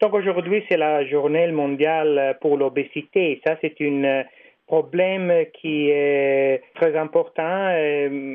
Donc 0.00 0.14
aujourd'hui, 0.14 0.64
c'est 0.68 0.78
la 0.78 1.04
journée 1.06 1.46
mondiale 1.52 2.38
pour 2.40 2.56
l'obésité. 2.56 3.40
Ça, 3.46 3.58
c'est 3.60 3.76
un 3.82 4.24
problème 4.66 5.44
qui 5.60 5.90
est 5.90 6.62
très 6.74 6.96
important 6.96 7.74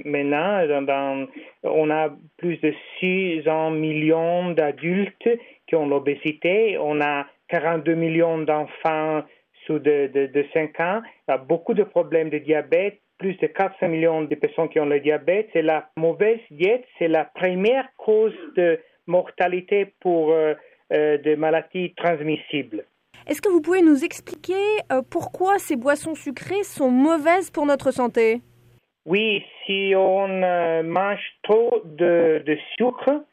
maintenant. 0.05 1.25
on 1.63 1.89
a 1.89 2.09
plus 2.38 2.57
de 2.57 2.71
600 2.99 3.71
millions 3.71 4.51
d'adultes 4.51 5.29
qui 5.65 5.75
ont 5.75 5.88
l'obésité. 5.88 6.78
On 6.78 7.01
a 7.01 7.25
42 7.47 7.96
millions 7.96 8.38
d'enfants 8.38 9.24
sous 9.66 9.79
de, 9.79 10.08
de, 10.13 10.46
5 10.54 10.79
ans. 10.82 11.02
Y 11.28 11.32
a 11.32 11.38
beaucoup 11.38 11.74
de 11.74 11.84
problèmes 11.84 12.29
de 12.29 12.38
diabète, 12.38 13.00
plus 13.18 13.36
de 13.38 13.47
400 13.47 13.88
millions 13.88 14.22
de 14.22 14.36
personnes 14.36 14.70
qui 14.70 14.79
ont 14.79 14.86
le 14.86 15.00
diabète. 15.00 15.50
C'est 15.54 15.63
la 15.63 15.90
mauvaise 15.97 16.41
diète, 16.52 16.86
c'est 17.00 17.08
la 17.08 17.26
première 17.26 17.88
cause 17.98 18.36
de 18.55 18.80
mortalité 19.08 19.94
pour 20.00 20.32
euh, 20.91 20.95
euh, 20.95 21.17
des 21.17 21.36
maladies 21.36 21.94
transmissibles. 21.95 22.86
Est-ce 23.27 23.41
que 23.41 23.49
vous 23.49 23.62
pouvez 23.62 23.82
nous 23.82 24.04
expliquer 24.04 24.54
euh, 24.92 25.02
pourquoi 25.09 25.58
ces 25.58 25.76
boissons 25.76 26.16
sucrées 26.16 26.64
sont 26.64 26.92
mauvaises 26.92 27.50
pour 27.50 27.66
notre 27.66 27.92
santé? 27.92 28.42
Oui, 29.06 29.44
si 29.66 29.94
on 29.95 30.28
mange 30.84 31.26
trop 31.44 31.82
de, 31.86 32.44
sucre, 32.76 33.23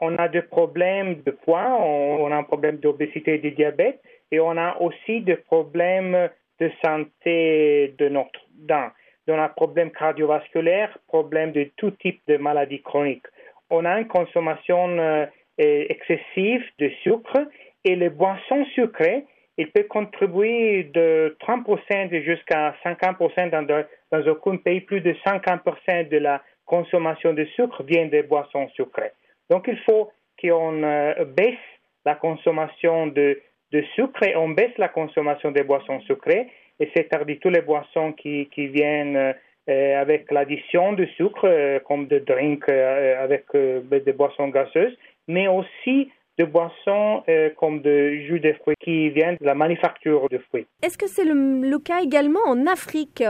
on 0.00 0.16
a 0.16 0.28
des 0.28 0.42
problèmes 0.42 1.22
de 1.22 1.30
poids, 1.30 1.78
on, 1.80 2.30
a 2.30 2.36
un 2.36 2.42
problème 2.42 2.76
d'obésité 2.76 3.34
et 3.34 3.38
de 3.38 3.48
diabète, 3.50 4.00
et 4.30 4.40
on 4.40 4.56
a 4.58 4.76
aussi 4.78 5.22
des 5.22 5.36
problèmes 5.36 6.28
de 6.60 6.70
santé 6.84 7.94
de 7.98 8.08
notre 8.10 8.40
dent. 8.58 8.90
On 9.30 9.38
a 9.38 9.48
problèmes 9.48 9.90
cardiovasculaires, 9.92 10.98
problèmes 11.06 11.52
de 11.52 11.70
tout 11.76 11.92
type 11.92 12.20
de 12.26 12.36
maladies 12.36 12.82
chroniques. 12.82 13.26
On 13.70 13.84
a 13.84 14.00
une 14.00 14.08
consommation 14.08 14.88
euh, 14.98 15.26
excessive 15.58 16.64
de 16.78 16.90
sucre 17.02 17.46
et 17.84 17.96
les 17.96 18.10
boissons 18.10 18.64
sucrées, 18.74 19.24
il 19.56 19.70
peut 19.70 19.84
contribuer 19.84 20.84
de 20.84 21.36
30% 21.40 22.22
jusqu'à 22.22 22.74
50% 22.84 23.50
dans, 23.50 23.84
dans 24.10 24.30
aucun 24.30 24.56
pays. 24.56 24.80
Plus 24.80 25.00
de 25.00 25.12
50% 25.26 26.08
de 26.08 26.16
la 26.16 26.42
consommation 26.64 27.34
de 27.34 27.44
sucre 27.56 27.82
vient 27.82 28.06
des 28.06 28.22
boissons 28.22 28.68
sucrées. 28.70 29.12
Donc, 29.50 29.66
il 29.68 29.78
faut 29.80 30.10
qu'on 30.40 30.82
euh, 30.82 31.24
baisse 31.24 31.66
la 32.06 32.14
consommation 32.14 33.08
de, 33.08 33.40
de 33.72 33.82
sucre 33.94 34.22
et 34.22 34.36
on 34.36 34.48
baisse 34.48 34.76
la 34.78 34.88
consommation 34.88 35.50
des 35.50 35.62
boissons 35.62 36.00
sucrées. 36.02 36.48
Et 36.78 36.90
c'est-à-dire 36.94 37.36
toutes 37.40 37.54
les 37.54 37.60
boissons 37.60 38.12
qui, 38.12 38.48
qui 38.54 38.68
viennent 38.68 39.16
euh, 39.16 39.32
avec 39.68 40.30
l'addition 40.30 40.92
de 40.92 41.06
sucre, 41.16 41.44
euh, 41.46 41.78
comme 41.80 42.06
de 42.06 42.18
drinks 42.18 42.68
euh, 42.68 43.22
avec 43.22 43.44
des 43.54 44.12
boissons 44.12 44.48
gazeuses, 44.48 44.96
mais 45.28 45.48
aussi 45.48 46.10
de 46.38 46.44
boissons 46.44 47.22
comme 47.58 47.82
de 47.82 48.12
jus 48.26 48.40
de 48.40 48.52
fruits 48.54 48.76
qui 48.80 49.10
viennent 49.10 49.36
de 49.38 49.44
la 49.44 49.54
manufacture 49.54 50.26
de 50.30 50.38
fruits. 50.38 50.66
Est-ce 50.82 50.96
que 50.96 51.06
c'est 51.06 51.24
le, 51.24 51.78
cas 51.78 52.00
également 52.00 52.40
en 52.46 52.66
Afrique? 52.66 53.22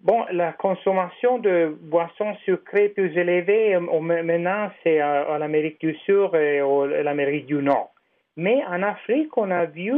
Bon, 0.00 0.24
la 0.32 0.52
consommation 0.52 1.38
de 1.38 1.76
boissons 1.82 2.34
sucrées 2.46 2.88
plus 2.88 3.14
élevée 3.18 3.78
maintenant, 3.78 4.70
c'est 4.82 5.02
en 5.02 5.42
Amérique 5.42 5.80
du 5.80 5.94
Sud 6.06 6.34
et 6.34 6.62
en 6.62 7.06
Amérique 7.06 7.46
du 7.46 7.56
Nord. 7.56 7.92
Mais 8.38 8.64
en 8.66 8.82
Afrique, 8.82 9.36
on 9.36 9.50
a 9.50 9.66
vu 9.66 9.92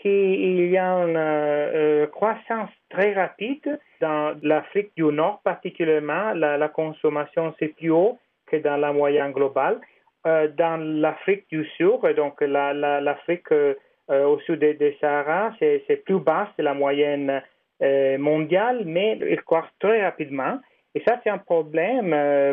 qu'il 0.00 0.70
y 0.70 0.78
a 0.78 0.92
une 0.92 1.16
euh, 1.16 2.06
croissance 2.06 2.70
très 2.88 3.12
rapide 3.12 3.78
dans 4.00 4.34
l'Afrique 4.42 4.90
du 4.96 5.04
Nord, 5.04 5.40
particulièrement. 5.44 6.32
La, 6.34 6.68
consommation, 6.68 7.54
c'est 7.58 7.68
plus 7.68 7.90
haut 7.90 8.18
que 8.46 8.56
dans 8.56 8.76
la 8.76 8.92
moyenne 8.92 9.32
globale. 9.32 9.80
Euh, 10.26 10.48
dans 10.48 10.76
l'Afrique 11.00 11.46
du 11.50 11.64
Sud, 11.76 12.00
donc 12.16 12.40
l'Afrique 12.40 13.52
euh, 13.52 13.74
au 14.08 14.38
sud 14.40 14.58
des 14.58 14.96
Sahara, 15.00 15.52
c'est 15.58 16.04
plus 16.04 16.18
bas 16.18 16.48
que 16.56 16.62
la 16.62 16.74
moyenne 16.74 17.42
mondiale, 18.18 18.82
mais 18.84 19.18
il 19.22 19.40
croît 19.42 19.66
très 19.78 20.04
rapidement. 20.04 20.58
Et 20.94 21.02
ça, 21.06 21.20
c'est 21.22 21.30
un 21.30 21.38
problème 21.38 22.10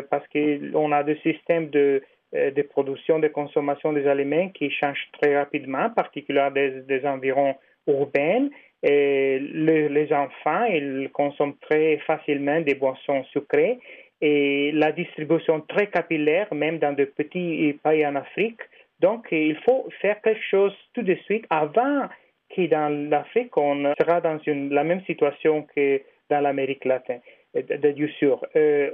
parce 0.08 0.24
qu'on 0.28 0.92
a 0.92 1.02
des 1.02 1.16
systèmes 1.16 1.68
de 1.70 2.02
de 2.32 2.62
production, 2.62 3.18
de 3.18 3.28
consommation 3.28 3.92
des 3.92 4.06
aliments 4.06 4.48
qui 4.50 4.70
changent 4.70 5.08
très 5.20 5.36
rapidement, 5.36 5.90
particulièrement 5.90 6.50
des, 6.50 7.06
environs 7.06 7.54
urbains. 7.86 8.48
Les 8.82 10.08
enfants, 10.12 10.64
ils 10.64 11.08
consomment 11.12 11.56
très 11.60 11.98
facilement 12.06 12.60
des 12.60 12.74
boissons 12.74 13.24
sucrées 13.32 13.78
et 14.20 14.72
la 14.72 14.92
distribution 14.92 15.60
très 15.62 15.86
capillaire, 15.86 16.52
même 16.52 16.78
dans 16.78 16.92
de 16.92 17.04
petits 17.04 17.78
pays 17.82 18.06
en 18.06 18.16
Afrique. 18.16 18.60
Donc, 19.00 19.28
il 19.30 19.56
faut 19.64 19.88
faire 20.00 20.20
quelque 20.22 20.42
chose 20.50 20.74
tout 20.92 21.02
de 21.02 21.14
suite 21.24 21.46
avant 21.50 22.08
que 22.54 22.66
dans 22.66 22.88
l'Afrique, 23.10 23.56
on 23.56 23.94
sera 24.00 24.20
dans 24.20 24.38
la 24.46 24.84
même 24.84 25.02
situation 25.04 25.66
que 25.74 26.02
dans 26.30 26.40
l'Amérique 26.40 26.84
latine 26.84 27.20
de 27.54 28.06
sûr. 28.18 28.44
Euh, 28.56 28.90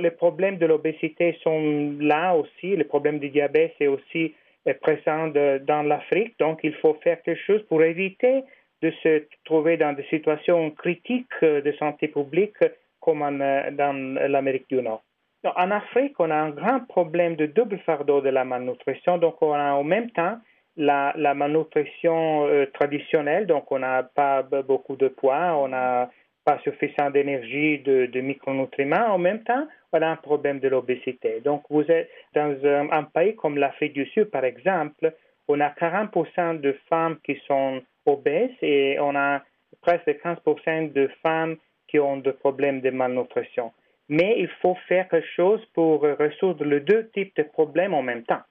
les 0.00 0.10
problèmes 0.10 0.58
de 0.58 0.66
l'obésité 0.66 1.38
sont 1.42 1.96
là 2.00 2.34
aussi. 2.34 2.76
Les 2.76 2.84
problèmes 2.84 3.18
du 3.18 3.30
diabète 3.30 3.74
c'est 3.78 3.86
aussi 3.86 4.34
euh, 4.68 4.74
présent 4.80 5.28
dans 5.28 5.82
l'Afrique. 5.82 6.34
Donc, 6.38 6.60
il 6.62 6.74
faut 6.74 6.94
faire 7.02 7.22
quelque 7.22 7.42
chose 7.46 7.62
pour 7.68 7.82
éviter 7.82 8.44
de 8.82 8.90
se 9.02 9.24
trouver 9.44 9.76
dans 9.76 9.94
des 9.94 10.04
situations 10.04 10.70
critiques 10.72 11.26
euh, 11.42 11.62
de 11.62 11.72
santé 11.72 12.08
publique 12.08 12.56
comme 13.00 13.20
dans 13.20 14.28
l'Amérique 14.28 14.66
du 14.70 14.80
Nord. 14.80 15.02
en 15.44 15.70
Afrique, 15.70 16.14
on 16.18 16.30
a 16.30 16.36
un 16.36 16.48
grand 16.48 16.80
problème 16.80 17.36
de 17.36 17.44
double 17.44 17.78
fardeau 17.80 18.22
de 18.22 18.30
la 18.30 18.46
malnutrition. 18.46 19.18
Donc, 19.18 19.42
on 19.42 19.52
a 19.52 19.74
en 19.74 19.84
même 19.84 20.10
temps 20.12 20.38
la, 20.78 21.12
malnutrition 21.34 22.48
traditionnelle. 22.72 23.46
Donc, 23.46 23.70
on 23.70 23.80
n'a 23.80 24.04
pas 24.04 24.42
beaucoup 24.42 24.96
de 24.96 25.08
poids. 25.08 25.54
On 25.58 25.70
a 25.74 26.08
pas 26.44 26.58
suffisant 26.62 27.10
d'énergie, 27.10 27.78
de, 27.78 28.20
micronutriments, 28.20 29.14
en 29.14 29.18
même 29.18 29.42
temps, 29.44 29.66
on 29.92 30.02
a 30.02 30.08
un 30.08 30.16
problème 30.16 30.60
de 30.60 30.68
l'obésité. 30.68 31.40
Donc, 31.40 31.62
vous 31.70 31.84
êtes 31.90 32.10
dans 32.34 32.54
un, 32.64 33.04
pays 33.04 33.34
comme 33.36 33.56
l'Afrique 33.58 33.94
du 33.94 34.06
Sud, 34.06 34.24
par 34.26 34.44
exemple, 34.44 35.12
on 35.48 35.60
a 35.60 35.70
40% 35.70 36.60
de 36.60 36.76
femmes 36.88 37.18
qui 37.24 37.40
sont 37.46 37.82
obèses 38.06 38.56
et 38.62 38.98
on 39.00 39.14
a 39.16 39.42
presque 39.80 40.08
15% 40.08 40.92
de 40.92 41.08
femmes 41.22 41.56
qui 41.88 41.98
ont 41.98 42.18
des 42.18 42.32
problèmes 42.32 42.80
de 42.80 42.90
malnutrition. 42.90 43.72
Mais 44.08 44.36
il 44.38 44.48
faut 44.60 44.76
faire 44.88 45.08
quelque 45.08 45.26
chose 45.36 45.64
pour 45.74 46.02
résoudre 46.02 46.64
les 46.64 46.80
deux 46.80 47.08
types 47.10 47.34
de 47.36 47.42
problèmes 47.42 47.94
en 47.94 48.02
même 48.02 48.24
temps. 48.24 48.42